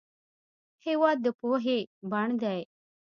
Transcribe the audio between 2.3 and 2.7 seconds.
دی.